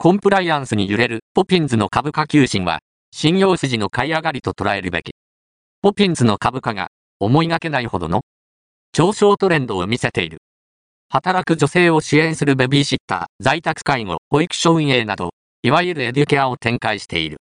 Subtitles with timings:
[0.00, 2.78] コンプライアンスに揺れるポピンズの株価急進は、
[3.10, 5.10] 信用筋の買い上がりと捉えるべき。
[5.82, 8.20] ポピンズの株価が思いがけないほどの
[8.92, 10.38] 上昇トレンドを見せている。
[11.08, 15.30] 働く女性を支援するベビーシッター、在宅介護、保育所運営など、
[15.64, 17.36] いわゆるエデュケアを展開している。